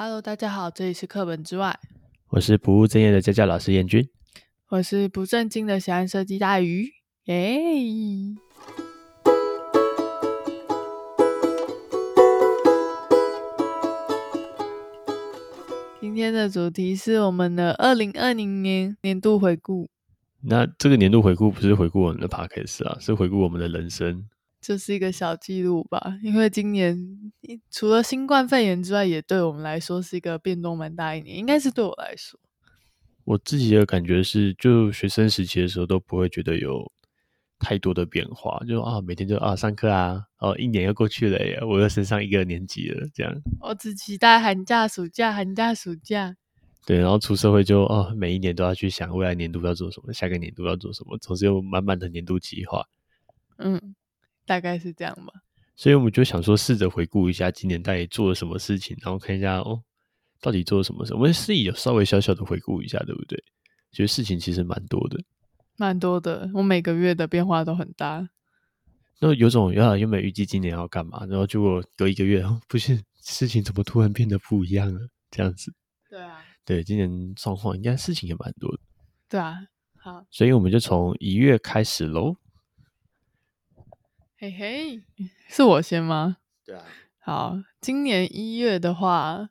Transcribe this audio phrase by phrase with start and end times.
[0.00, 1.76] Hello，大家好，这里是课本之外，
[2.28, 4.08] 我是不务正业的家教老师严君，
[4.68, 6.88] 我是不正经的喜欢设计大鱼，
[7.24, 7.34] 耶！
[16.00, 19.90] 今天的主题是我们的二零二零年年度回顾。
[20.42, 24.28] 那这个年度回顾不是回顾我们的 podcast 啊，是回顾我们的人生。
[24.60, 27.32] 就是一个小记录吧，因为今年
[27.70, 32.38] 除了新冠肺炎之外，也对我们来说是一个变动蛮大一年，应该是对我来说。
[33.24, 36.90] 我自己的感觉是，就学生时期的时候都不会觉得有
[37.58, 43.32] 太多的变化，就啊每天就啊上课啊，哦一年又过去了耶，我又升上一个年级了，这样。
[43.60, 46.36] 我只期待寒假、暑假、寒假、暑假。
[46.86, 52.86] 对，然后出社会就哦每一年都要去想未来年度要做什么，下个年度要做什么，总是有满满的年度计划。
[53.58, 53.94] 嗯。
[54.48, 55.32] 大概是这样吧，
[55.76, 59.82] 所以我们就想说，试着回顾一下今年到底做了什么事情，然后看一下哦，
[60.40, 61.12] 到底做了什么事。
[61.14, 63.38] 我们自己有稍微小小的回顾一下，对不对？
[63.92, 65.22] 觉得事情其实蛮多的，
[65.76, 66.50] 蛮多的。
[66.54, 68.28] 我每个月的变化都很大。
[69.20, 75.00] 那有种原来原本预计今年要干嘛，然后结果隔一个月，不是事情怎么突然变得不一样了？
[75.30, 75.72] 这样子。
[76.08, 76.42] 对啊。
[76.64, 78.80] 对，今年状况应该事情也蛮多的。
[79.28, 79.56] 对啊。
[79.98, 80.24] 好。
[80.30, 82.34] 所以我们就从一月开始喽。
[84.40, 85.02] 嘿嘿，
[85.50, 86.36] 是我先吗？
[86.64, 86.84] 对啊。
[87.18, 89.48] 好，今年一月的话，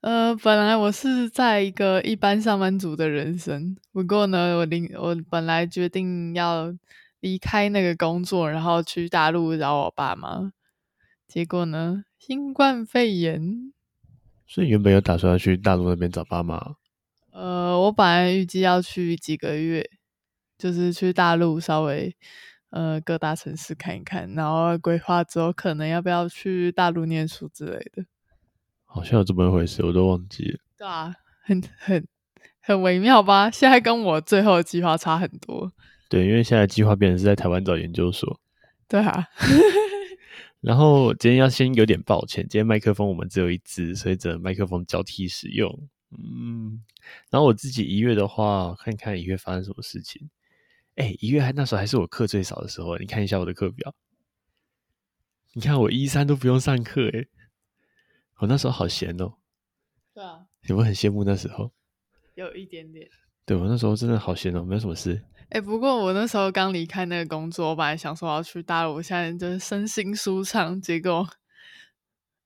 [0.00, 6.74] 呃，本来我是在一个一般上班族的人生，不过呢，我临我本来决定要
[7.20, 10.50] 离开那个工作，然后去大陆找我爸妈，
[11.28, 13.70] 结果呢，新冠肺炎。
[14.46, 16.76] 所以原本有打算要去大陆那边找爸妈？
[17.32, 19.90] 呃，我本来预计要去几个月，
[20.56, 22.16] 就是去大陆稍微。
[22.76, 28.04] 呃，各大城市看一看，然后规划之后可能要不要去大陆念书之类的。
[28.84, 30.58] 好像有这么一回事，我都忘记了。
[30.76, 32.06] 对啊，很很
[32.60, 33.50] 很微妙吧？
[33.50, 35.72] 现在跟我最后的计划差很多。
[36.10, 38.38] 对，因为现在计划变成是在台湾找研究所。
[38.86, 39.26] 对啊。
[40.60, 45.88] 然后今天要先有点抱歉，今天麦克风我们只有一支，所以只能麦克风交替使用。
[46.10, 46.82] 嗯。
[47.30, 50.28] 然后我自己一月的话，看看一月发生什么事情。
[50.96, 53.94] 哎，一月还那时候还是我课最少的时候，你看一下我的课表，
[55.52, 57.26] 你看我一三都不用上课，哎，
[58.40, 59.34] 我那时候好闲哦。
[60.14, 61.70] 对啊，有没有很羡慕那时候？
[62.34, 63.08] 有一点点。
[63.44, 65.22] 对，我那时候真的好闲哦，没有什么事。
[65.50, 71.28] 哎，不过我那时候刚离开那个工作，我本来想说我要去大陆，我现在就是身心舒畅，结果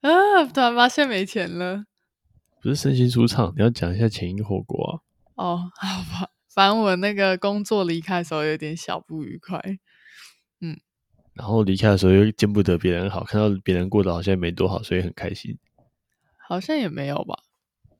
[0.00, 1.84] 啊，突然发现没钱了。
[2.60, 4.92] 不是身心舒畅，你要讲一下前因后果啊。
[5.36, 6.30] 哦，好吧。
[6.52, 9.62] 反正我那个工作离开的时候有点小不愉快，
[10.60, 10.78] 嗯，
[11.34, 15.56] 然后离开的时候又见不得别人好，看到别人过得好像也没多好，所以很开心。
[16.36, 17.38] 好像也没有吧？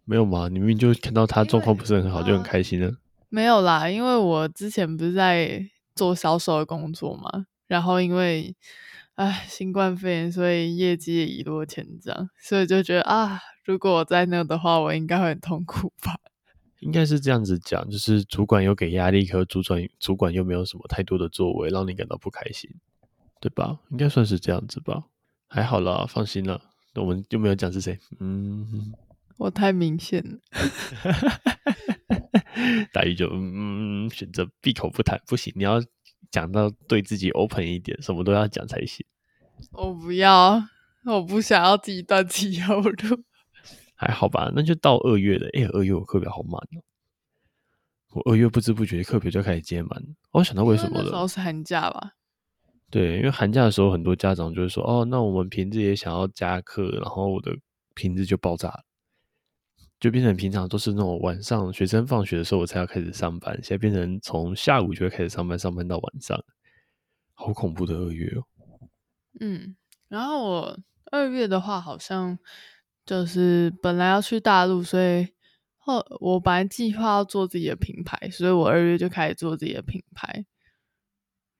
[0.05, 0.49] 没有吗？
[0.49, 2.91] 你明明就看到他状况不是很好，就很开心呢？
[3.29, 8.57] 没有啦，因为我之前不是在做销售的工作嘛，然后因为
[9.15, 16.19] 唉新冠肺炎，所以业绩也一落千丈，所以就觉得啊，如果我在那的话，我应该会很痛苦吧。
[16.81, 22.71] 应该是这样子讲，就是主管有给压力，可主管主管又没有什么太多的作为，让你感到不开心，
[23.41, 23.79] 对吧？
[23.91, 25.05] 应该算是这样子吧。
[25.49, 26.61] 还好啦，放心了。
[26.95, 28.93] 我们又没有讲是谁，嗯，
[29.39, 30.39] 我太明显了。
[32.93, 35.81] 大鱼就嗯嗯选择闭口不谈，不行，你要
[36.31, 39.07] 讲到对自己 open 一点，什么都要讲才行。
[39.73, 40.63] 我不要，
[41.05, 43.23] 我不想要自己断气后 路。
[44.01, 45.47] 还好吧，那就到二月了。
[45.49, 46.81] 哎、欸，二月我课表好满哦。
[48.13, 50.03] 我二月不知不觉课表就开始接满。
[50.31, 51.05] 我想到为什么了？
[51.05, 52.15] 那时候是寒假吧？
[52.91, 57.55] 对，因为寒假的时候，很多家长就会说：“哦，那我们平日也想要加课。”然后我的
[57.95, 58.85] 平日就爆炸了，
[60.01, 66.43] 就变成平常都是那种晚上学生放学的时候我才要开始上班，现在变成从下午就会开始上班，上班到晚上，
[67.35, 68.43] 好恐怖的二月哦。
[69.41, 69.77] 嗯，
[70.09, 70.79] 然后我
[71.13, 72.39] 二月的话好像。
[73.11, 75.27] 就是本来要去大陆，所以
[75.79, 80.47] 后我本来计划要做自己的品牌，所以我二月就开始做自己的品牌，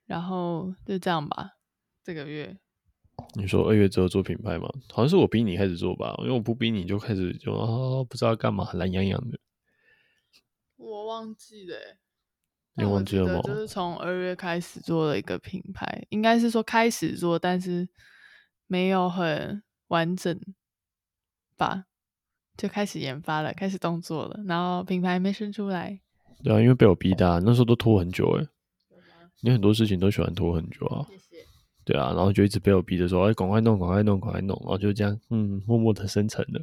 [0.07, 1.55] 然后就这样吧。
[2.05, 2.57] 这个月，
[3.35, 4.69] 你说二月之后做品牌吗？
[4.93, 9.37] 好像是我逼你开始做吧，因为我不逼你就开始就啊，不知道干嘛，懒洋洋的。
[10.77, 11.77] 我忘记了，
[12.75, 13.41] 你忘记了吗？
[13.43, 17.89] 就是从二月开始做了一个品牌，应该是说开始做，但是
[18.69, 20.41] 没有很完整。
[21.61, 21.85] 吧，
[22.57, 26.01] 就开始研发了，开始动作了，然后品牌没生出来。
[26.43, 28.47] 对啊，因为被我逼的，那时候都拖很久哎。
[29.43, 31.05] 你很多事情都喜欢拖很久啊。
[31.11, 31.45] 谢谢。
[31.85, 36.63] 对啊，然后就一直被我逼着说，哎，赶快弄，赶快弄，赶快弄，然后就这样，嗯，默默的生成了。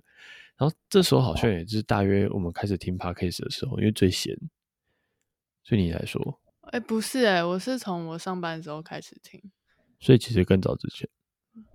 [0.58, 4.36] 然后这时候好像也是大约我们开始听 Podcast 的时候，因为最闲。
[5.70, 6.40] 对你来说，
[6.72, 9.40] 哎，不是哎，我是从我上班的时候开始听，
[10.00, 11.08] 所以其实更早之前。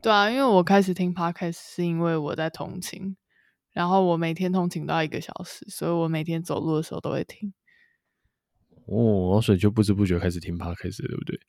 [0.01, 3.17] 对啊，因为我开始听 Podcast 是因为我在通勤，
[3.73, 7.53] 然后我每天通勤到一个小时，所以我每天走路的时候都会听。
[8.87, 11.41] 哦，所以就不知不觉开始听 Podcast 对不对？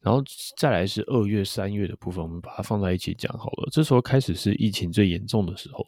[0.00, 0.22] 然后
[0.58, 3.68] 再来是二月、三月的部分，我们把它放在一起讲好了。
[3.70, 5.86] 这时候开始是疫情最严重的时候，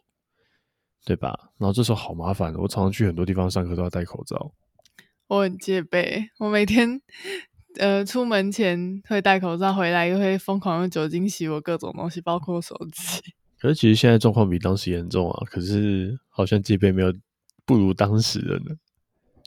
[1.05, 1.37] 对吧？
[1.59, 4.55] 然后这时候好麻烦，我常常去很多地方上课都要戴口罩。
[5.27, 7.01] 我很戒备，我每天
[7.79, 13.33] 呃出门前会戴口罩，回来又会疯狂用酒精洗我各种东西，包括手机。
[13.59, 17.15] 可是其实现在状况比当时严重啊，可是好像戒备没有
[17.65, 18.77] 不如当时的呢。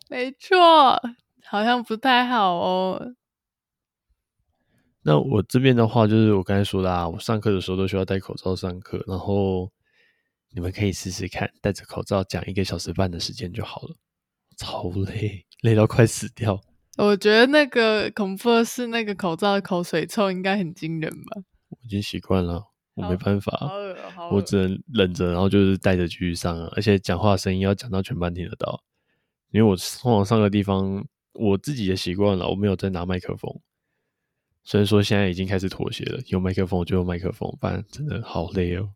[0.09, 0.57] 没错，
[1.45, 3.13] 好像不太好哦。
[5.03, 9.71] 那我这边的话，就是我刚才说的啊，我上课的时候都需要戴口罩上课，然后
[10.51, 13.95] 你们可以试试看，戴着口罩讲一个小时半的时间就好了。
[14.57, 16.59] 超累，累到快死掉。
[16.97, 21.41] 我觉得那个恐怖的是那个口罩的口水臭，应该很惊人吧？
[21.69, 22.63] 我已经习惯了，
[22.95, 26.67] 我没办法，好恶喔，好恶喔，我只能忍着，然后就是戴着继续上啊。
[26.75, 28.83] 而且讲话声音要讲到全班听得到，
[29.51, 33.61] 因为我通常上个地方，我自己也习惯了，我没有再拿麦克风。
[34.63, 38.89] 虽然说现在已经开始妥协了，有麦克风就用麦克风，不然真的好累哦。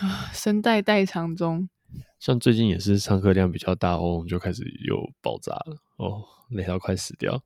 [0.00, 1.68] 啊，声带代偿中。
[2.18, 7.42] 像最近也是上课量比较大哦，我们就开始有爆炸了哦，累到快死掉。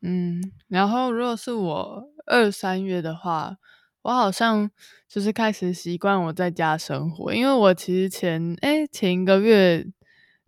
[0.00, 3.56] 嗯，然后如果是我二三月的话，
[4.02, 4.70] 我好像
[5.08, 9.84] 就是开始习惯我在家生活，因为我其实前哎前一个月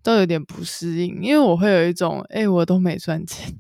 [0.02, 3.52] 都有点不适应，因为我会有一种哎我都没赚钱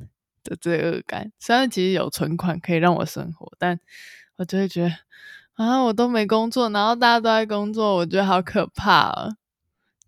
[0.44, 1.32] 的罪恶感。
[1.40, 3.80] 虽然其实有存款可以让我生活，但
[4.36, 4.92] 我就会觉得
[5.54, 9.28] 啊我都没工作，然后大家都在工作，我觉得好可怕啊。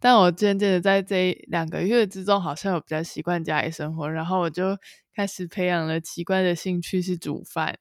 [0.02, 4.76] 但我渐渐的在这两个月之中，好像有比较习惯家里生活，然后我就
[5.14, 7.78] 开始培养了奇怪的兴趣，是煮饭，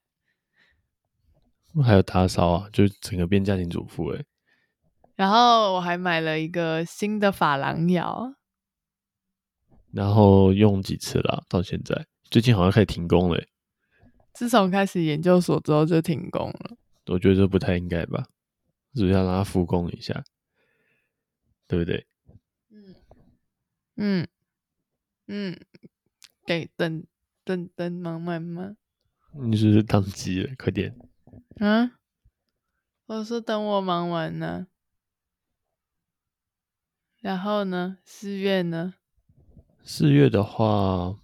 [1.84, 4.24] 还有打扫啊，就整个变家庭主妇诶。
[5.16, 8.36] 然后我还买了一个新的珐琅窑，
[9.90, 11.44] 然后用几次了？
[11.48, 13.44] 到现在最近好像开始停工了。
[14.32, 16.76] 自从开始研究所之后就停工了。
[17.06, 18.26] 我觉得这不太应该吧？
[18.94, 20.22] 是不是要让它复工一下？
[21.66, 22.06] 对不对？
[23.96, 24.26] 嗯
[25.26, 25.58] 嗯，
[26.46, 27.04] 给等
[27.44, 28.76] 等等忙完吗，
[29.32, 30.54] 你是不是宕机了？
[30.58, 30.96] 快点！
[31.58, 31.98] 啊，
[33.06, 34.66] 我说等我忙完呢。
[37.20, 37.98] 然后呢？
[38.04, 38.94] 四月呢？
[39.84, 41.16] 四月的话，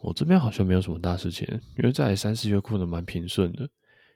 [0.00, 1.46] 我这边好像没有什么大事情，
[1.76, 3.68] 因为在三四月过得蛮平顺的。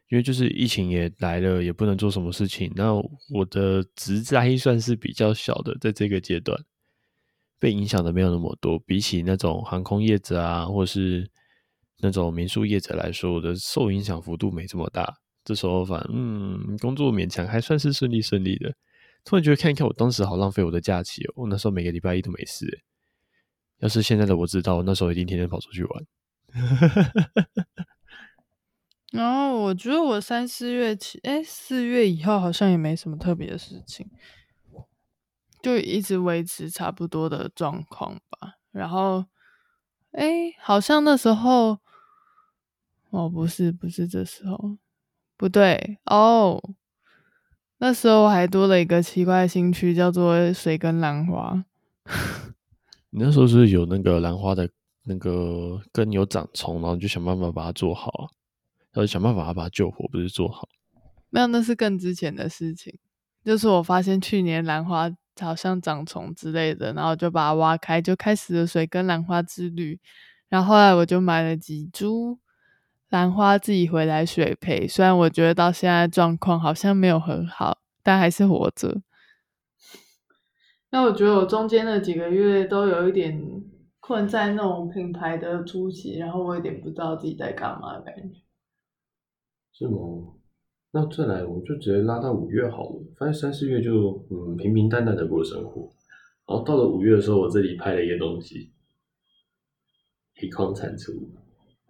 [0.09, 2.73] 因为就是疫情也来了，也不能做什么事情。
[2.75, 6.59] 那我的职灾算是比较小的，在这个阶段
[7.59, 8.79] 被影响的没有那么多。
[8.79, 11.31] 比起那种航空业者啊，或是
[12.01, 15.19] 那种民宿业者来说，我的受影响幅度没这么大。
[15.45, 18.75] 这时候反嗯，工作勉强还算是顺利顺利的。
[19.25, 21.33] 突然觉得看一看，我当时好浪费我的假期哦。
[21.37, 22.83] 我那时候每个礼拜一都没事。
[23.81, 26.07] 要是现在的我知道，那时候一定天天跑出去玩。
[29.11, 34.07] 然后我觉得我三四月起，哎，四月以后好像也没什么特别的事情，
[35.63, 38.59] 就一直维持差不多的状况吧。
[38.71, 39.25] 然后，
[40.13, 41.79] 哎，好像那时候，
[43.11, 44.77] 哦，不是，不是这时候，
[45.39, 46.63] 不对，哦，
[47.79, 51.65] 那时候我还多了一个奇怪的兴趣，叫做水跟兰花。
[53.11, 54.69] 你那时候是是有那个兰花的
[55.05, 58.29] 那个根有长虫，然后就想办法把它做好啊？
[59.01, 60.69] 要想办法把它救活，不是做好。
[61.31, 62.99] 没有，那是更之前的事情。
[63.45, 69.99] 就是我发现去年兰花好像长虫之类的，然后就把它挖开，就开始了水跟兰花之旅。
[70.49, 72.39] 然后后来我就买了几株
[73.11, 74.89] 兰花自己回来水培。
[74.89, 79.03] 虽然我觉得到现在状况好像没有很好，但还是活着。
[80.91, 83.39] 那我觉得我中间的几个月都有一点
[84.01, 88.41] 困在那种品牌的初期，然后我有点不知道自己在干嘛的感觉。
[89.79, 89.99] 是吗？
[90.91, 93.01] 那再来，我们就直接拉到五月好了。
[93.17, 95.89] 发现三四月就嗯平平淡淡的过生活，
[96.49, 98.73] 然后到了五月的时候，我这里拍了一个东西，
[100.35, 101.13] 黑矿产出。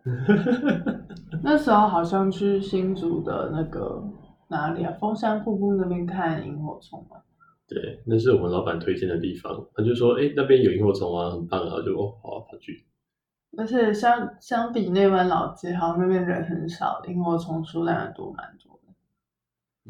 [1.43, 4.03] 那时候好像去新竹的那个
[4.49, 4.93] 哪里啊？
[5.01, 7.17] 凤山瀑布那边看萤火虫嘛。
[7.69, 9.67] 对，那是我们老板推荐的地方。
[9.75, 12.85] 他就说：“哎、欸，那边有萤火虫啊，很棒啊！”就哦，好啊，跑去。
[13.57, 18.93] 而且相相比内湾老街，好像那边人很少，萤火虫数量也多蛮多的。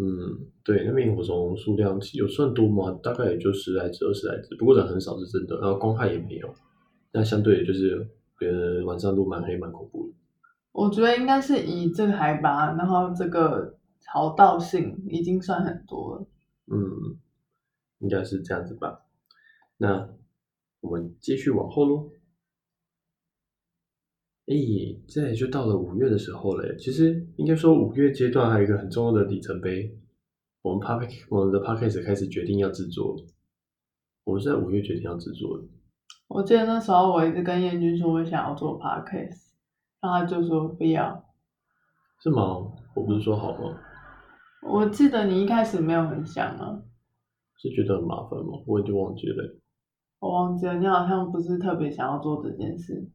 [0.00, 2.99] 嗯，对，那边萤火虫数量有算多吗？
[3.03, 5.59] 大概也就十来只、二十来只，不过人很少是真的。
[5.61, 6.55] 然后光害也没有，
[7.12, 8.09] 那相对的就是，
[8.41, 10.15] 呃，晚上路蛮黑、蛮恐怖的。
[10.71, 16.27] 我觉得应该是以这个海拔，然后这个潮道性已经算很多了。
[16.69, 17.19] 嗯，
[17.99, 19.03] 应该是这样子吧。
[19.77, 20.09] 那
[20.81, 22.09] 我们继续往后喽。
[24.50, 24.57] 哎，
[25.07, 26.75] 这也就到了五月的时候了。
[26.76, 29.95] 其实应该说，五月阶段还有一个很重要的里程碑，
[30.62, 33.14] 我们 Podcast 我们的 Podcast 开始决定要制作。
[34.25, 35.64] 我们是在五月决定要制作的。
[36.28, 39.50] 我记得那时候我一直跟燕君说，我想要做 Podcast，
[40.00, 41.25] 然后他就说不要。
[42.23, 42.73] 是吗？
[42.95, 43.78] 我不是说好吗？
[44.67, 46.83] 我记得你一开始没有很想啊。
[47.59, 48.62] 是觉得很麻烦吗？
[48.67, 49.59] 我已经忘记了。
[50.21, 53.11] 我忘记了，你好像不是特别想要做这件事。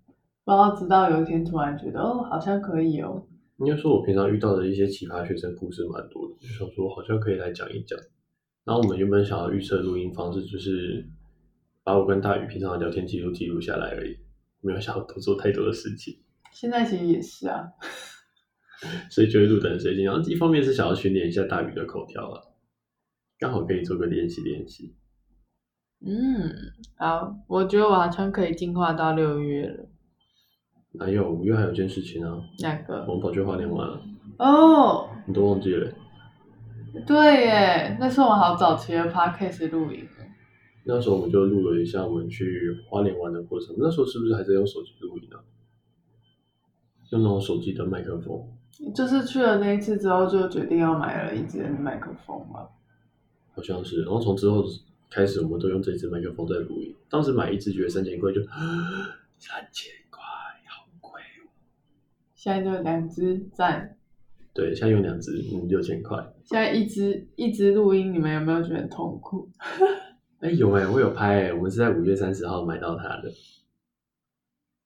[0.46, 3.26] 然后直到有一天突然觉得哦，好像可以哦。
[3.58, 7.98] 应该说，我平常遇到的一些奇葩学生故事蛮多的，就想说好像可以来讲一讲。
[8.66, 11.08] 然后我们原本想要预测录音方式，就是
[11.84, 14.18] 把我跟大宇平常的聊天记录记录下来而已，
[14.62, 16.18] 没有想要多做太多的事情。
[16.52, 17.64] 现在其实也是啊，
[19.10, 20.04] 所以就会录得很随性。
[20.04, 22.42] 然后一方面是想要训练一下大宇的口条啊，
[23.38, 24.96] 刚好可以做个练习练习。
[26.06, 26.52] 嗯，
[26.98, 29.90] 好，我觉得我好像可以进化到六月了。
[31.00, 33.06] 还有五月还有件事情啊，哪个？
[33.08, 34.02] 我们跑去花莲玩了。
[34.38, 35.92] 哦，你都忘记了？
[37.08, 40.08] 对耶，那是我们好早期的 podcast 录影。
[40.86, 43.74] 那时候我们就录了一下我们去花莲玩的过程。
[43.80, 45.40] 那时候是不是还在用手机录影啊？
[47.12, 48.44] 用那种手机的麦克风。
[48.94, 52.68] 就是去了那一次之后，就决定要买了一支麦克风嘛。
[53.56, 54.64] 好像是，然后从之后
[55.10, 56.94] 开始，我们都用这支麦克风在录音。
[57.10, 58.42] 当时买一支觉得三千块就
[59.38, 59.92] 三千。
[62.44, 63.96] 现在就两只赞，
[64.54, 66.18] 对，现在用两只，嗯，六千块。
[66.44, 69.50] 现在一只一只录音，你们有没有觉得很痛苦？
[70.42, 73.32] 哎、欸，有哎、欸，我有拍哎、欸，我们是在五月三十号买到它的。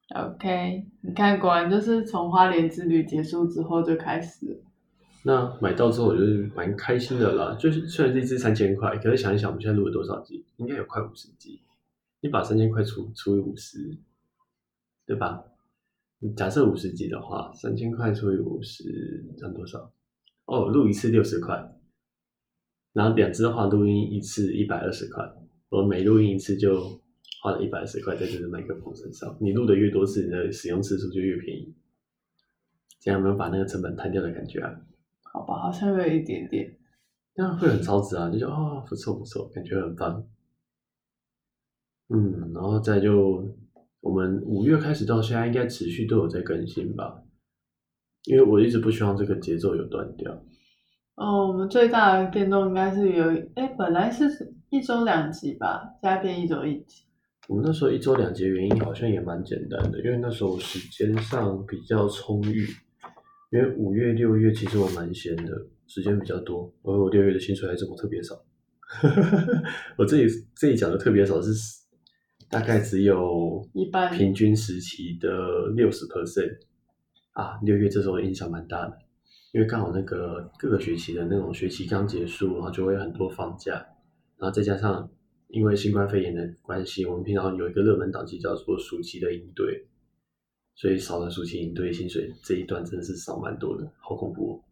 [0.09, 4.61] OK，你看，果然就是从花莲之旅结束之后就开始。
[5.23, 7.57] 那买到之后，我就是蛮开心的啦。
[7.59, 10.45] 就是虽然这一支三千块，可是想一想，我们现在录了多少集？
[10.57, 11.59] 应该有快五十集。
[12.21, 13.97] 你把三千块除除以五十，
[15.07, 15.43] 对吧？
[16.35, 18.83] 假设五十集的话，三千块除以五十，
[19.37, 19.93] 赚多少？
[20.45, 21.55] 哦，录一次六十块，
[22.93, 25.23] 然后两支的话，录音一次一百二十块。
[25.69, 26.99] 我每录音一次就
[27.43, 29.37] 花了一百二十块在这支麦克风身上。
[29.39, 31.75] 你录的越多次，你的使用次数就越便宜。
[32.99, 34.73] 这样有没有把那个成本摊掉的感觉啊？
[35.31, 36.79] 好吧，好像有一点点，
[37.35, 38.27] 那会很超值啊！
[38.31, 40.27] 就觉得啊、哦，不错不错，感觉很棒。
[42.09, 43.55] 嗯，然后再就。
[44.01, 47.23] 我们五月开始到现在，应该持续都有在更新吧？
[48.25, 50.31] 因为我一直不希望这个节奏有断掉。
[51.15, 53.25] 哦，我们最大的变动应该是有，
[53.55, 57.03] 哎，本来是一周两集吧，现在变一周一集。
[57.47, 62.67] 我们那时候一周两集的原因好像也蛮简单的，因为那时候时间上比较充裕。
[63.51, 65.53] 因为五月、六月其实我蛮闲的，
[65.87, 68.35] 时间比较多，而我六月的薪水还这么特别少。
[69.97, 71.51] 我这里这里讲的特别少是。
[72.49, 76.57] 大概只有一般平均时期的六十 percent
[77.33, 78.97] 啊，六月这时候影响蛮大的，
[79.51, 83.73] 因为刚好那个各个学期的那种学期刚结束，然后就会有很多放假，
[84.37, 85.09] 然后再加上
[85.49, 89.85] 因为新冠肺炎的关系，我们平常有一个热门档期叫做暑期的应对，
[90.75, 94.63] 所以少了暑期应对薪水这一段真的是少蛮多的，好恐怖哦。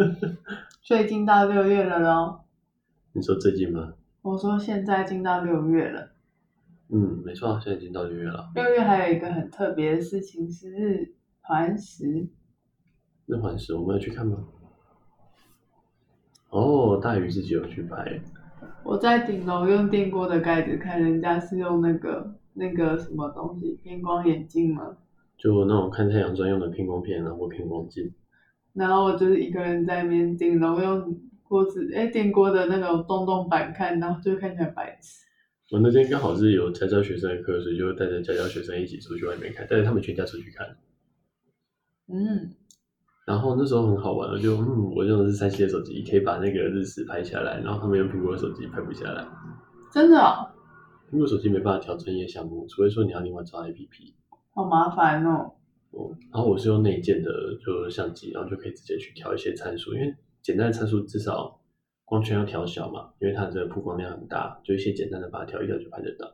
[0.82, 2.44] 最近到六月了咯。
[3.12, 3.92] 你说最近吗？
[4.22, 6.12] 我说现在进到六月了。
[6.90, 8.50] 嗯，没错，现在已经到六月了。
[8.54, 12.28] 六月还有一个很特别的事情是日环食。
[13.26, 14.38] 日环食，我们要去看吗？
[16.48, 18.18] 哦，大鱼自己有去拍。
[18.82, 24.96] 我在顶楼用电锅的盖子看，人家是用那个那个什么东西，偏光眼镜吗？
[25.36, 28.10] 就那种看太阳专用的偏光片然后偏光镜。
[28.72, 35.27] 然后我就是一个人在那边顶楼用锅子，哎，电锅的那种洞洞板看，然后就看起来白痴。
[35.70, 40.66] 我那天刚好是有家教学生的课，所以就带着家教学生一起出去外面看，带着他们全家出去看。
[42.06, 42.54] 嗯，
[43.26, 49.28] 然后那时候很好玩，我就嗯，我用的是三星的手机，可以把那个日食拍下来，然后他们用苹果的手机拍不下来。
[49.92, 50.48] 真的哦？
[51.12, 54.14] 苹果手机没办法调专业项目，除非说你要另外装 APP。
[54.54, 55.52] 好麻烦哦。
[55.90, 57.30] 哦，然后我是用内建的
[57.62, 61.57] 就相机，然后就可以直接去调一些参数，因为简单的参数至少。
[62.08, 66.26] 光圈要调小嘛，因为它这个曝光量很大，就一些简单的把它调一调就拍得到。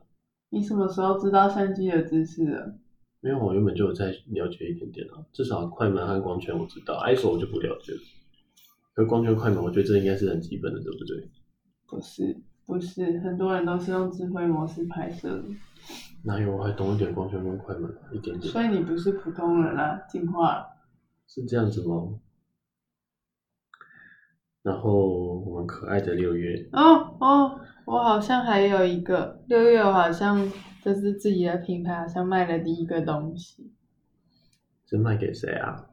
[0.49, 2.75] 你什么时候知道相机的知识的？
[3.21, 7.99] 因为，我原本就有在了解一点点啊，至少快门和光圈我知道，ISO 我就不了解了。
[8.93, 11.29] 可光圈快门，我觉得这应该是很基本的，对不对？
[11.87, 15.43] 不是，不是，很多人都是用智慧模式拍摄的。
[16.23, 16.55] 哪有？
[16.55, 18.51] 我还懂一点光圈跟快门，一点点。
[18.51, 20.65] 所以你不是普通人啊，进化了。
[21.27, 22.19] 是这样子吗？
[24.65, 26.67] 然后我们可爱的六月。
[26.71, 30.51] 哦哦，我好像还有一个六月，我好像
[30.83, 33.71] 就是自己的品牌，好像卖了第一个东西。
[34.87, 35.85] 是卖给谁啊？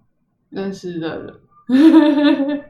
[0.49, 1.35] 认识的人。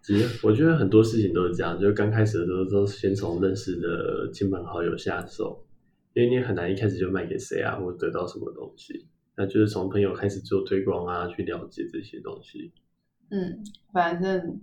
[0.00, 5.66] 其实我觉得很多事情都是这样，就刚开始的时候都先从认识的亲朋好友下手，
[6.14, 9.08] 因为你很难一开始就卖给谁啊，或得到什么东西。
[9.36, 12.72] 那就是从朋友开始做推广啊，去了解这些东西。
[13.30, 13.58] 嗯，
[13.92, 14.60] 反正。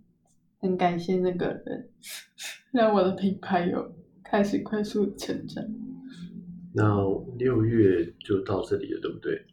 [0.63, 1.89] 很感谢那个人，
[2.72, 3.93] 让我的品牌有
[4.24, 5.62] 开始快速成长。
[6.74, 6.96] 那
[7.38, 9.46] 六月就到这里了，对不对？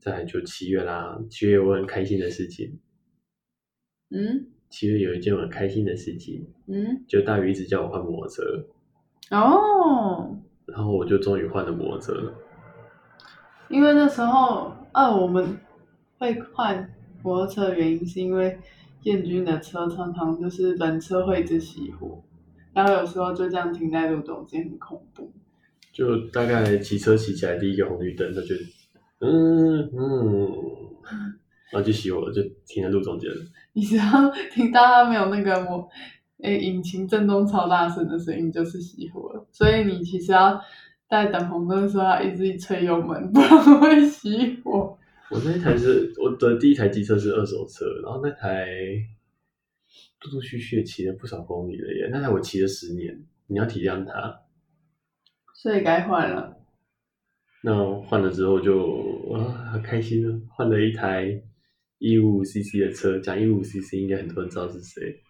[0.00, 2.80] 再来就七月啦，七月我很开心的事情。
[4.10, 4.48] 嗯？
[4.68, 6.44] 七月有一件我很开心的事情。
[6.66, 7.04] 嗯？
[7.06, 8.42] 就大鱼一直叫我换摩托车。
[9.30, 10.36] 哦。
[10.66, 12.34] 然后我就终于换了摩托车了。
[13.68, 15.56] 因为那时候，啊，我们
[16.18, 18.58] 会换摩托车的原因是因为。
[19.04, 22.22] 燕军的车常常就是人车会一直熄火，
[22.72, 25.32] 然后有时候就这样停在路中间，很恐怖。
[25.92, 28.54] 就大概骑车骑起来第一个红绿灯，他就
[29.20, 30.52] 嗯嗯，
[31.72, 33.36] 然后就熄火了，就停在路中间了。
[33.72, 34.04] 你只要
[34.52, 35.88] 听到它没有那个我，
[36.42, 39.46] 诶，引擎震动超大声的声音，就是熄火了。
[39.50, 40.60] 所以你其实要
[41.08, 44.96] 在等红灯的时候要一直吹油门，不然会熄火。
[45.30, 48.66] 我那一台是我的第一台机车是二手车，然后那台
[50.22, 52.08] 陆陆续续骑了不少公里了耶。
[52.10, 54.42] 那台我骑了十年，你要体谅它。
[55.54, 56.56] 所以该换了。
[57.62, 61.40] 那换了之后就啊，很开心了，换了一台
[61.98, 63.20] 一五五 CC 的车。
[63.20, 65.22] 讲一五五 CC 应该很多人知道是谁。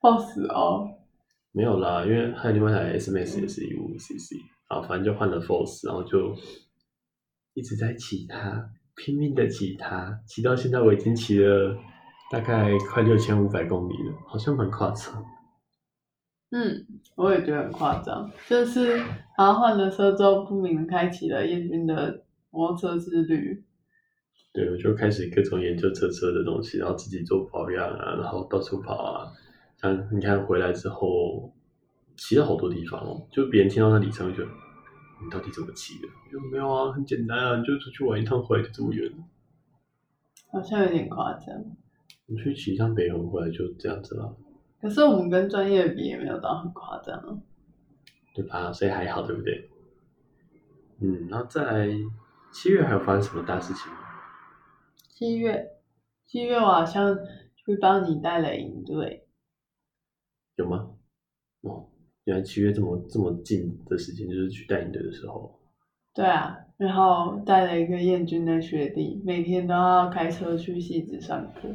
[0.00, 0.88] Boss 哦。
[1.50, 4.36] 没有啦，因为还有另外一台 SMS 也是一五五 CC。
[4.68, 6.36] 啊，反正就换了 Force，然后就
[7.54, 8.70] 一直在骑它。
[8.96, 11.76] 拼命的骑它，骑到现在我已经骑了
[12.30, 15.24] 大概快六千五百公里了，好像蛮夸张。
[16.50, 18.96] 嗯，我也觉得很夸张，就是
[19.36, 23.64] 然后换了车之后，不明开启了燕军的摩托车之旅。
[24.52, 29.32] 对，我就开始各种研究车车的东西，然后自己做保养啊，然后到处跑啊。
[29.76, 31.52] 像你看回来之后，
[32.16, 34.44] 骑了好多地方哦，就别人听到那里程就。
[35.22, 36.08] 你到底怎么骑的？
[36.32, 36.92] 有没有啊？
[36.92, 39.10] 很简单啊，你就出去玩一趟回来就这么远。
[40.50, 41.64] 好像有点夸张。
[42.26, 44.36] 你去骑一趟北横回来就这样子了。
[44.80, 47.42] 可是我们跟专业比也没有到很夸张。
[48.34, 48.72] 对吧？
[48.72, 49.70] 所以还好，对不对？
[51.00, 51.88] 嗯，然后再来
[52.52, 53.98] 七月还有发生什么大事情吗？
[55.08, 55.78] 七月，
[56.26, 57.16] 七月我好像
[57.56, 59.28] 去帮你带了营队。
[60.56, 60.90] 有吗？
[61.62, 61.88] 哦。
[62.24, 65.58] 原来七月这么这么近的时间，就是去带营队的时候。
[66.14, 71.68] 对啊，然后带了一个燕军的学弟，每天都要开车去戏子上课。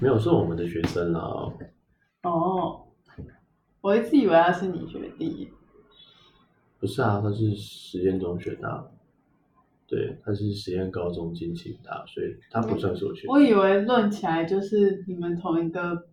[0.00, 1.20] 没有，是我们的学生啦。
[2.22, 2.86] 哦，
[3.82, 5.50] 我一直以为他是你学弟。
[6.78, 8.90] 不是啊，他是实验中学的。
[9.86, 13.28] 对，他是实验高中进行的，所以他不算是我学弟。
[13.28, 16.06] 我以为论起来就是你们同一个。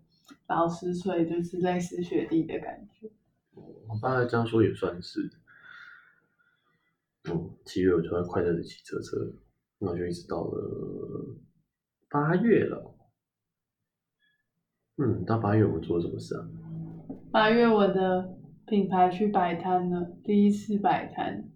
[0.47, 3.09] 老师，所以就是类似学弟的感觉。
[3.87, 5.29] 我爸这样说也算是。
[7.29, 9.17] 嗯，七月我就在快乐的骑车车，
[9.79, 11.35] 那我就一直到了
[12.09, 12.95] 八月了。
[14.97, 16.47] 嗯，到八月我们做了什么事啊？
[17.31, 21.51] 八月我的品牌去摆摊了，第一次摆摊。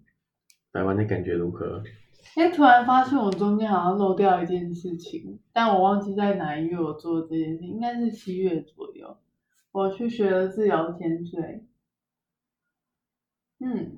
[0.70, 1.82] 摆完的感觉如何？
[2.36, 9.16] 哎，突然发现我中间好像漏掉一件事情，但我忘记在哪一月我做这件事情，应该是七月左右。
[9.72, 11.66] 我去学了自由潜水，
[13.60, 13.96] 嗯，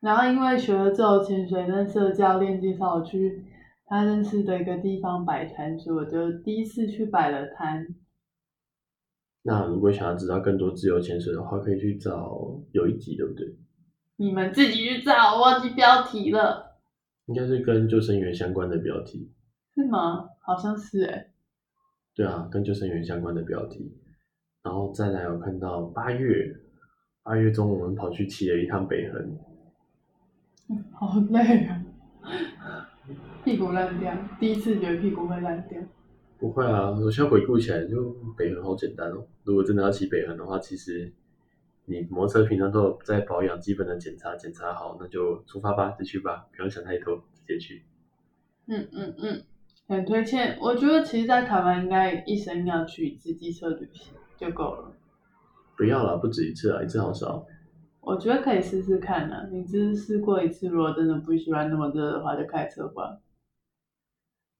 [0.00, 3.44] 然后因为学了自由潜水，认识的教练介绍我去
[3.86, 7.94] 他认识的一个地方摆摊，所以我就第一次去摆了摊。
[9.42, 13.56] 那如果想要知道更多自由潜水的话，可以去找有一集，对不对？
[14.16, 16.67] 你们自己去找，我忘记标题了。
[17.28, 19.30] 应该是跟救生员相关的标题，
[19.74, 20.26] 是吗？
[20.40, 21.30] 好像是诶。
[22.14, 23.96] 对啊，跟救生员相关的标题，
[24.62, 26.56] 然后再来我看到八月，
[27.22, 29.38] 八月中我们跑去骑了一趟北横，
[30.70, 31.84] 嗯，好累啊，
[33.44, 35.80] 屁股烂掉，第一次觉得屁股会烂掉。
[36.38, 39.26] 不会啊，我现在回顾起来就北横好简单哦。
[39.44, 41.12] 如果真的要骑北横的话，其实。
[41.88, 47.82] 你摩托车平常都有在保养，基本的检查检查好，那就出发吧，就去吧，不用想太多，直接去。
[48.66, 49.42] 嗯嗯嗯，
[49.88, 50.58] 很推荐。
[50.60, 54.92] 我觉得其实，在台湾应该一生要去一次机车旅行就够了。
[55.76, 57.46] 不要了，不止一次啊，一次好少。
[58.00, 59.48] 我觉得可以试试看啊。
[59.50, 63.18] 你只是试过一次，如果真的不喜欢那么热的话，就开车吧。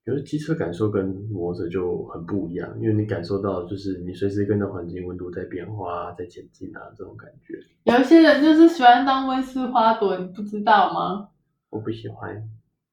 [0.09, 7.53] 可是机车感受跟摩托车就很不一样，因为你感受到就是你随时跟着环境温度在变化，在前进啊，这种感觉。
[7.85, 11.29] 有一些人就是喜欢当温室花朵，你不知道吗？
[11.69, 12.43] 我不喜欢。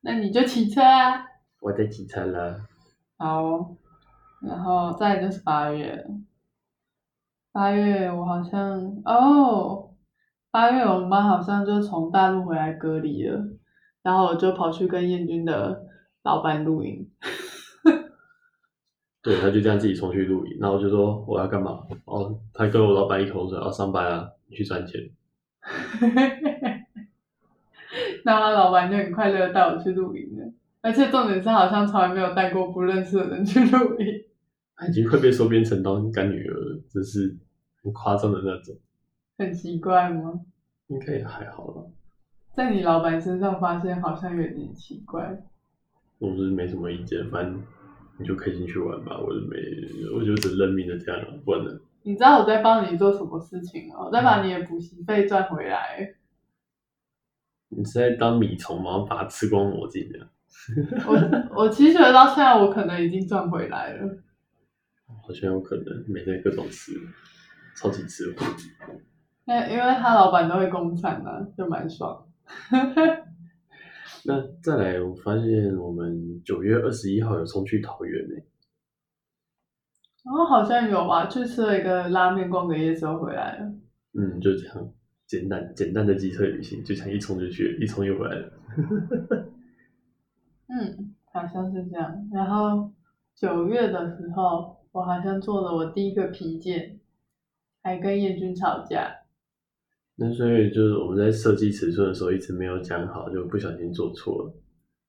[0.01, 1.23] 那你就骑车啊。
[1.61, 2.59] 我在骑车了。
[3.17, 3.77] 好，
[4.41, 6.05] 然后再就是八月。
[7.53, 9.91] 八月我好像哦，
[10.51, 13.41] 八月我妈好像就从大陆回来隔离了，
[14.03, 15.84] 然后我就跑去跟彦君的。
[16.25, 17.07] 老板露营，
[19.21, 21.83] 对，他就这样自己冲去露营，然后我就说我要干嘛？
[22.05, 25.07] 哦，他跟我老板一口说要上班啊，你去赚钱。
[28.25, 34.23] 然后他老板就很快乐带我去露营了，而且重点是好像从来没有带过不认识的人去露营。
[34.75, 37.37] 他已经快被收编成当干女儿了，真是
[37.83, 38.75] 很夸张的那种。
[39.37, 40.41] 很奇怪吗？
[40.87, 41.83] 应该也还好吧。
[42.55, 45.43] 在你老板身上发现好像有点奇怪。
[46.19, 47.61] 我是没什么意见，反正
[48.17, 49.19] 你就开心去玩吧。
[49.19, 49.57] 我就没，
[50.15, 51.71] 我就只认命的这样了，不然呢？
[52.03, 54.05] 你知道我在帮你做什么事情吗？
[54.05, 56.15] 我在把你的补习费赚回来。
[57.69, 59.05] 你是在当米虫吗？
[59.09, 60.27] 把它吃光我自己这样。
[61.05, 64.17] 我我其实觉得到现在我可能已经赚回来了。
[65.27, 66.93] 好像有可能，每天各种吃，
[67.75, 68.33] 超级吃。
[69.43, 72.25] 那因为他老板都会供餐呢，就蛮爽。
[74.27, 78.35] 那再来，我发现我们九月二十一号有冲去桃园呢。
[80.23, 83.71] 哦，好像有吧，去吃了一个拉面，逛个夜之后回来了。
[84.13, 84.93] 嗯，就这样，
[85.27, 88.51] 简单简单的机车旅行，就这样一冲就去，一冲又回来了。
[90.69, 92.27] 嗯，好像是这样。
[92.33, 92.91] 然后
[93.35, 96.99] 九月的时候，我好像做了我第一个皮件，
[97.83, 99.24] 还跟彦君吵架。
[100.17, 104.53] 那所以就是我们在设计尺寸的时候一直没有讲好，就不小心做错了。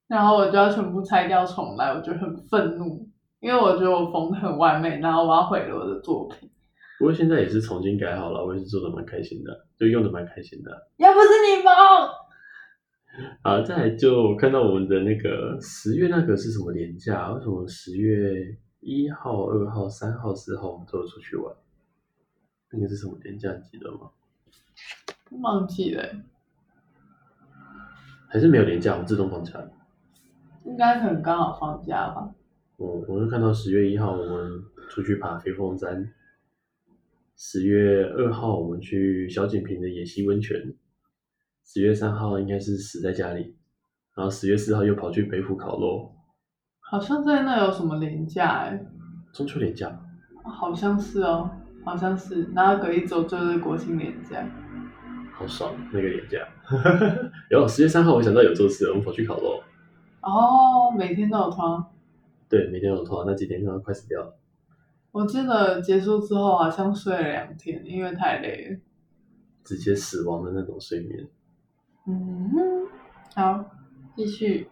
[0.09, 3.09] 然后我就要全部拆掉重来，我觉得很愤怒，
[3.41, 6.51] 因为我觉得我缝的很完美，然后我要毁了我的作品。
[6.99, 10.71] 不过现在也是重新改好了，我也是做的蛮开心的，就用的蛮开心的。
[10.97, 11.73] 要不是你缝。
[13.45, 17.33] 好，再来就看到我们的那个十月那个是什么连假？
[17.33, 21.55] 为什么十月一号、二号、三号、四号我们都有出去玩？
[22.73, 23.53] 那个是什么连假？
[23.53, 24.11] 你记得吗？
[25.31, 26.03] 忘记了，
[28.29, 29.53] 还是没有连假，我们自动放假。
[30.65, 32.31] 应该可能刚好放假吧。
[32.77, 36.13] 我我是看到十月一号我们出去爬飞凤山，
[37.37, 40.75] 十月二号我们去小景平的野溪温泉，
[41.65, 43.57] 十月三号应该是死在家里，
[44.15, 46.13] 然后十月四号又跑去北埔烤肉。
[46.81, 48.87] 好像在那有什么连假哎？
[49.33, 49.99] 中秋连假？
[50.45, 51.51] 好像是哦。
[51.85, 54.45] 好像是，然后隔一周就是国庆连假，
[55.39, 56.49] 好爽那个连假。
[57.53, 59.63] 有十月三号，我想到有做事，我们跑去烤肉。
[60.23, 61.85] 哦，每天都有团。
[62.49, 64.35] 对，每天都有团，那几天可能快死掉了。
[65.13, 68.81] 我记得结束之后好像睡了两天，因为太累了。
[69.63, 71.29] 直接死亡的那种睡眠。
[72.07, 72.51] 嗯，
[73.35, 73.65] 好，
[74.17, 74.69] 继续。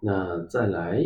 [0.00, 1.02] 那再来，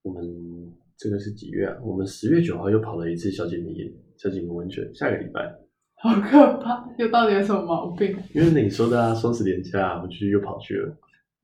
[0.00, 0.72] 我们。
[0.94, 1.76] 这个是几月啊？
[1.82, 4.88] 我们十月九号又跑了一次小景坪，小景坪温泉。
[4.94, 5.52] 下个礼拜，
[6.00, 6.84] 好可怕！
[6.96, 8.16] 又到底有什么毛病？
[8.32, 10.96] 因为你说的啊，双十连假，我去又跑去了。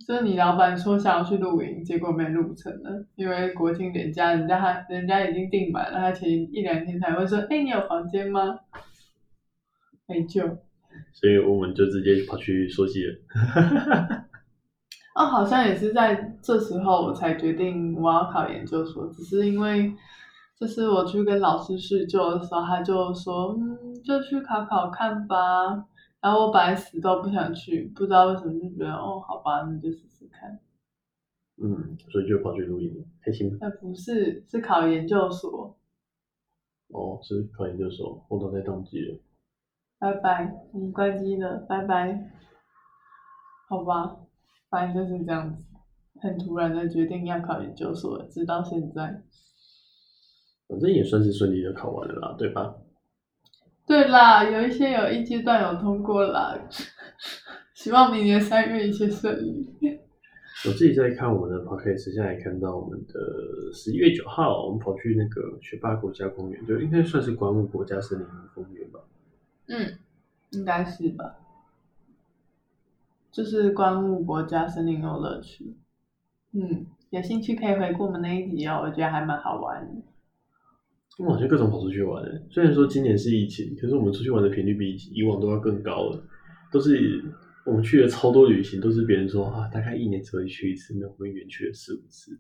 [0.07, 8.61] 就是你老板说想要去露营，结果没录成了，因为国庆连假，人家还人家已经订满了，他前一两天才会说：“哎，你有房间吗？”
[10.07, 10.43] 没救。
[11.13, 13.19] 所以我们就直接跑去说戏了。
[15.17, 19.93] 哦，好像也是在这时候我才决定我要考研究所，只是因为
[20.59, 25.87] 就是我去跟老师叙旧的时候，他就说，嗯，就去考考看吧。
[26.21, 30.59] 然后我本来死都不想去，不知道为什么就觉得，哦，好吧，那就试试看。
[31.63, 33.59] 嗯，所以就跑去录音，开心吗？
[33.61, 35.79] 那，不是，是考研究所。
[36.89, 39.21] 哦，是考研究所，我都在当机了。
[40.01, 42.31] 拜拜，你关机了，拜拜。
[43.69, 44.17] 好吧。
[44.71, 45.63] 反正就是这样子，
[46.21, 49.23] 很突然的决定要考研究所，直到现在。
[50.69, 52.75] 反正也算是顺利的考完了啦，对吧？
[53.87, 56.59] 对啦，有一些有一阶段有通过啦，
[57.75, 59.67] 希望明年三月一切顺利。
[60.67, 69.01] 我自己在看我们的 podcast，现在看到我们的十一月九号，我们跑去那个学霸国家公园，就应该算是观雾国家森林公园吧？
[69.69, 69.99] 嗯，
[70.51, 71.37] 应该是吧。
[73.31, 75.77] 就是观雾国家森林游乐区，
[76.53, 80.03] 嗯，有兴趣可以回顾我们那一集哦，我觉得还蛮好玩的。
[81.19, 86.25] 我好像各种跑出去玩的，虽然说今年是疫情，可是我们出去玩的频率比以往都要更高了。
[86.73, 87.25] 都是
[87.67, 92.39] 我们去了超多旅行，都是别人说啊，大概一年只会去一次，那我们远去了四五次。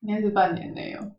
[0.00, 1.12] 应该是半年内哦。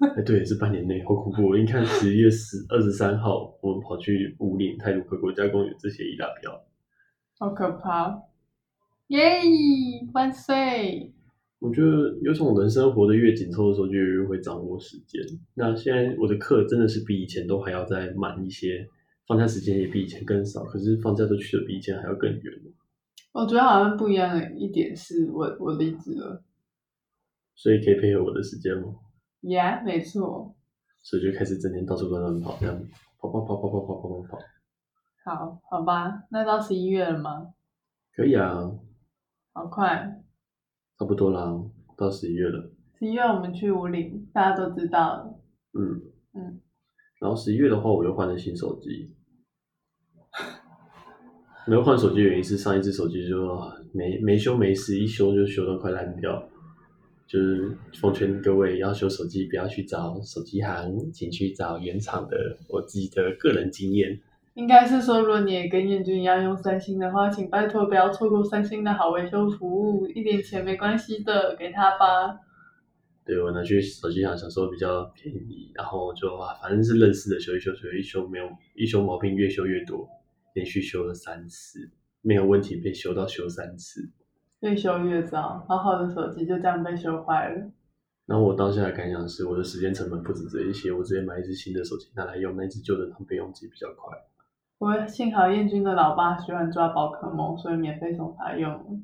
[0.16, 1.54] 哎，对，是半年内，好恐怖！
[1.56, 6.64] 你看十一月十二十三号，我们跑去武岭、泰鲁克国家公园这些一大票，
[7.38, 8.22] 好可怕！
[9.08, 9.40] 耶，
[10.12, 11.14] 万岁！
[11.64, 15.22] 我觉得有种人生活得越紧凑的时候，就越会掌握时间。
[15.54, 18.86] 那现在我的课真的是比以前都还要再满一些，
[19.26, 22.54] 放假时间也比以前更少，可是放假都去的比以前还要更远。
[23.32, 26.44] 我觉得好像不一样的一点是我我离职了，
[27.54, 28.96] 所以可以配合我的时间吗
[29.40, 30.54] ？Yeah，没错。
[31.02, 32.78] 所以就开始整天到处乱乱跑，这样
[33.18, 34.38] 跑跑跑跑跑跑跑跑跑。
[35.24, 37.54] 好，好吧，那到十一月了吗？
[38.14, 38.70] 可以啊。
[39.54, 40.23] 好快。
[40.98, 41.52] 差不多啦，
[41.96, 42.70] 到十一月了。
[42.98, 45.40] 十一月我们去五岭，大家都知道了。
[45.72, 46.00] 嗯
[46.34, 46.60] 嗯。
[47.20, 49.12] 然后十一月的话，我又换了新手机。
[51.66, 53.58] 没有换手机原因是上一只手机就
[53.92, 56.48] 没没修没事，一修就修到快烂掉。
[57.26, 62.36] 就是奉劝各位要修手机，不要去找手机行，请去找原厂的。
[62.68, 64.20] 我自己的个人经验。
[64.54, 72.38] 应该是说，如果你也跟彦君一样用三星的话，请拜托不要错过三星的好维修服务，一点钱没关系的，给他吧。
[73.24, 80.08] 对，我拿去手机行，想说比较便宜，然后就啊，反正是认识的修一修，修一修没有一修毛病越修越多，
[80.54, 81.90] 连续修了三次，
[82.22, 84.08] 没有问题被修到修三次，
[84.60, 87.72] 越修越糟，好好的手机就这样被修坏了。
[88.26, 94.16] 然后我当下的感想是，我的时间成本不止这一些，我直接买一只新的手机拿来用，那只旧的当备用机比较快。
[94.84, 99.02] 我幸好燕君的老爸喜欢抓宝可梦，所以免费送他用。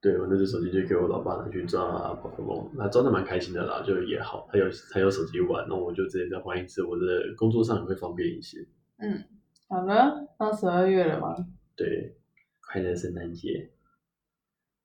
[0.00, 1.80] 对，我那只手机就给我老爸拿去抓
[2.14, 7.04] 宝可梦，那抓的蛮开心的啦，就也好，他有他有手机玩，那我就直接再换一次，我的
[7.36, 8.58] 工作上也会方便一些。
[8.98, 9.22] 嗯，
[9.68, 11.36] 好了，到十二月了吗？
[11.76, 12.16] 对，
[12.60, 13.70] 快乐圣诞节。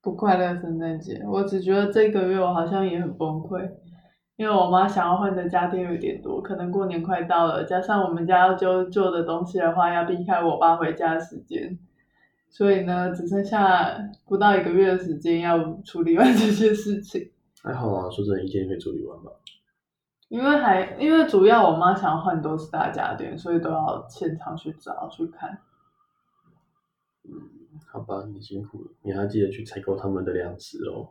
[0.03, 3.67] 不快乐圣诞节，我只觉得这个月我好像也很崩溃。
[4.37, 11.77] 因为我妈想要换的家电有点多，可能过年快到了，加上我们家要旧旧的东西的话，要避开我爸回家的时间，
[12.49, 17.31] 所以呢，只剩下不到一个月的时间要处理完 这些事情。
[17.61, 19.31] 还好啊，说真的，一天可以处理完吧。
[20.29, 25.59] 因为还因为主要我妈想要换都是大家电，所以都要现场去找去看。
[27.25, 27.31] 嗯，
[27.91, 31.09] 好吧，你辛苦了，你还要记得去采购他们的粮食哦。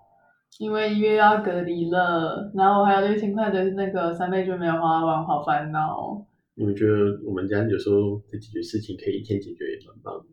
[0.58, 6.26] 因为一月要隔离了，然后还有六千块的那个三倍券没有花完，好烦恼。
[6.54, 10.26] 你们觉得我们家有时候的解决事情可以一天解决也蛮棒的。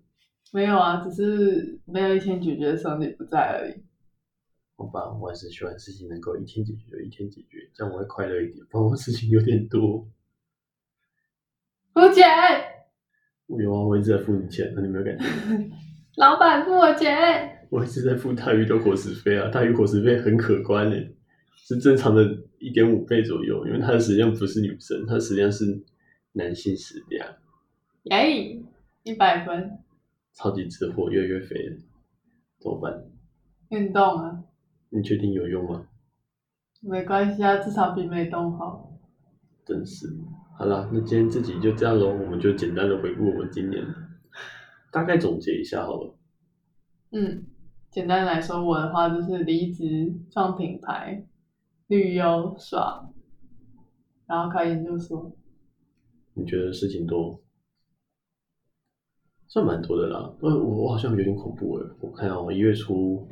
[0.52, 3.82] 没有啊，只是没有一天解决的时候你不在而已。
[4.76, 8.66] 好吧，我还是喜欢事情能够一天解决就一天解决，这样我会快乐一点。
[8.70, 10.08] 不然我事情有点多。
[11.94, 12.26] 付钱。
[13.48, 15.26] 我有啊，我一直在付你钱，那你没有感觉？
[16.18, 17.57] 老板付我钱。
[17.70, 21.16] 我一直在付大鱼的伙食费啊，大鱼伙食费很可观诶，
[21.56, 22.24] 是正常的
[22.60, 25.84] 一点五倍左右，因为它的食量不是女生，它的食量是
[26.34, 27.28] 男性食量。
[28.04, 28.62] 耶，
[29.04, 29.80] 一百分。
[30.34, 31.78] 超级吃货，越来越肥了，
[32.60, 33.06] 怎么办？
[33.70, 34.44] 运动啊。
[34.90, 35.88] 你确定有用吗？
[36.82, 38.98] 没关系啊，至少比没动好。
[39.66, 40.08] 真是。
[40.58, 43.84] 好了，那今天这集就这样喽，我们就简单的回顾我们今年，
[44.92, 46.16] 大概总结一下好了。
[47.12, 47.44] 嗯。
[47.90, 51.26] 简单来说，我的话就是离职、创品牌、
[51.88, 53.10] 旅游耍，
[54.28, 55.32] 然后开研究所。
[56.34, 57.42] 你觉得事情多？
[59.48, 60.32] 算蛮多的啦。
[60.42, 61.86] 我我好像有点恐怖诶。
[62.02, 63.28] 我看哦，一月初，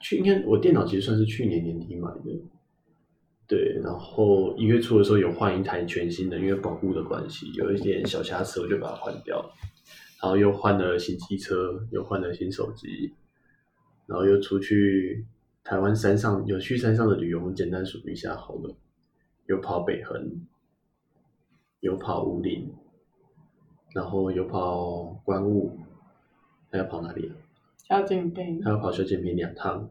[0.00, 2.40] 去应该我电脑其实算是去年年底买的。
[3.46, 9.44] 对，然后一月初的时候有换一台全新的，因为保护的关系，有一点小瑕疵，我就把它换掉。
[10.22, 13.12] 然后又换了新机车，又换了新手机。
[14.06, 15.24] 然后又出去
[15.64, 18.76] 台湾山上，有去山上的旅游，我们简单数一下好了。
[19.46, 20.46] 有跑北横，
[21.80, 22.72] 有跑五岭，
[23.94, 25.78] 然后有跑关雾，
[26.70, 27.32] 还要跑哪里？
[27.78, 28.62] 小景平。
[28.62, 29.90] 还要跑小景平两趟，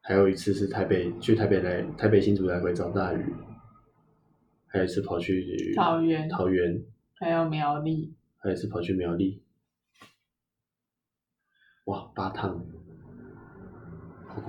[0.00, 3.34] 还有一次是台北去台北来台北新竹来回找大雨，
[4.66, 6.82] 还有一次跑去桃园，桃园，
[7.14, 9.42] 还有苗栗，还有一次跑去苗栗，
[11.84, 12.64] 哇，八趟。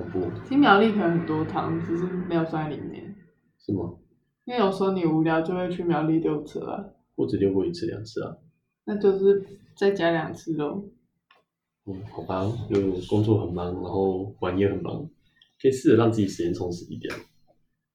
[0.02, 0.32] 恐怖！
[0.44, 3.16] 其实苗栗可能很多糖，只是没有算在里面。
[3.58, 3.96] 是吗？
[4.46, 6.84] 因为有时候你无聊就会去苗栗溜车啊。
[7.16, 8.38] 我只溜过一次两次啊。
[8.86, 9.44] 那就是
[9.76, 10.84] 再加两次喽。
[11.86, 15.08] 嗯，好吧，就工作很忙，然后玩也很忙，
[15.62, 17.14] 可以试着让自己时间充实一点，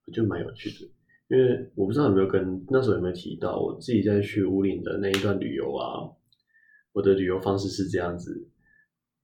[0.07, 0.91] 我觉得蛮有趣的。
[1.29, 6.11] 因为我不知道有没有跟那时候有没有提到，我自己在去乌岭的那一段旅游啊，
[6.93, 8.47] 我的旅游方式是这样子：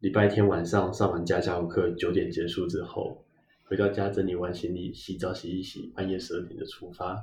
[0.01, 3.23] 礼拜天晚上上完家教课，九点结束之后，
[3.65, 7.15] 回到家整理完行李，洗澡洗一洗，半夜十二点就出发，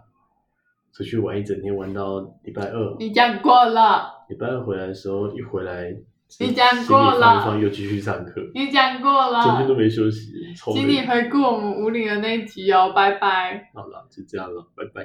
[0.94, 2.96] 出去玩一整天，玩到礼拜二。
[3.00, 4.26] 你讲过了。
[4.30, 5.98] 礼拜二回来的时候，一回来。
[6.40, 8.42] 你讲过了，放一放又继续上课。
[8.54, 10.34] 你讲过了，整天都没休息。
[10.74, 13.72] 请你回顾我们五岭的那一集哦，拜拜。
[13.74, 15.04] 好了，就这样了，拜拜。